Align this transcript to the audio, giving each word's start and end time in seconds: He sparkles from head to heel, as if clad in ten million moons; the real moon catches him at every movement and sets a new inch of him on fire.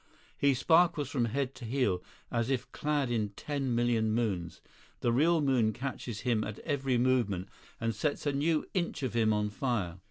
He 0.35 0.55
sparkles 0.55 1.11
from 1.11 1.25
head 1.25 1.53
to 1.53 1.63
heel, 1.63 2.01
as 2.31 2.49
if 2.49 2.71
clad 2.71 3.11
in 3.11 3.29
ten 3.35 3.75
million 3.75 4.11
moons; 4.13 4.59
the 5.01 5.11
real 5.13 5.41
moon 5.41 5.73
catches 5.73 6.21
him 6.21 6.43
at 6.43 6.57
every 6.61 6.97
movement 6.97 7.49
and 7.79 7.93
sets 7.93 8.25
a 8.25 8.33
new 8.33 8.65
inch 8.73 9.03
of 9.03 9.13
him 9.13 9.31
on 9.31 9.51
fire. 9.51 9.99